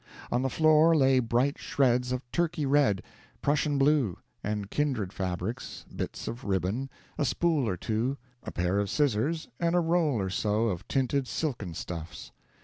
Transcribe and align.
On 0.31 0.41
the 0.41 0.49
floor 0.49 0.95
lay 0.95 1.19
bright 1.19 1.59
shreds 1.59 2.11
of 2.11 2.23
Turkey 2.31 2.65
red, 2.65 3.03
Prussian 3.43 3.77
blue, 3.77 4.17
and 4.43 4.71
kindred 4.71 5.13
fabrics, 5.13 5.85
bits 5.95 6.27
of 6.27 6.43
ribbon, 6.43 6.89
a 7.19 7.23
spool 7.23 7.69
or 7.69 7.77
two, 7.77 8.17
a 8.41 8.51
pair 8.51 8.79
of 8.79 8.89
scissors, 8.89 9.47
and 9.59 9.75
a 9.75 9.79
roll 9.79 10.19
or 10.19 10.31
so 10.31 10.69
of 10.69 10.87
tinted 10.87 11.27
silken 11.27 11.75
stuffs. 11.75 12.31